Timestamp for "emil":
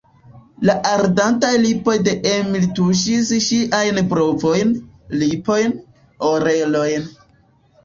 2.31-2.65